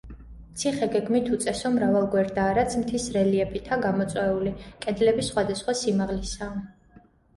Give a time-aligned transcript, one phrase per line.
[0.61, 4.55] ციხე გეგმით უწესო მრავალგვერდაა, რაც მთის რელიეფითა გამოწვეული,
[4.87, 6.65] კედლები სხვადასხვა სიმაღლისაა.